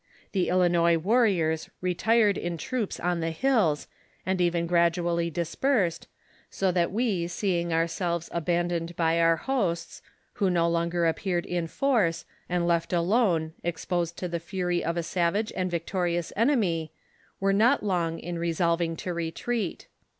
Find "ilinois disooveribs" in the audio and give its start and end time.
0.47-0.97